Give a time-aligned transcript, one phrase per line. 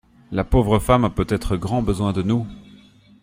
[0.31, 2.47] La pauvre femme a peut-être grand besoin de nous.